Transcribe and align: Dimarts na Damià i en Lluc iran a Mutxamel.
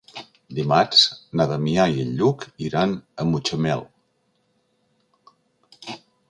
Dimarts 0.59 1.01
na 1.41 1.45
Damià 1.51 1.85
i 1.97 2.01
en 2.05 2.09
Lluc 2.21 2.45
iran 2.69 2.95
a 3.25 3.27
Mutxamel. 3.33 3.85